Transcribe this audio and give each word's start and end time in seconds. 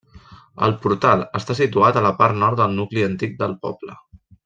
El 0.67 0.71
portal 0.85 1.21
està 1.41 1.57
situat 1.61 1.99
a 1.99 2.03
la 2.07 2.13
part 2.25 2.43
nord 2.45 2.63
del 2.65 2.77
nucli 2.83 3.07
antic 3.13 3.41
del 3.45 3.59
poble. 3.67 4.01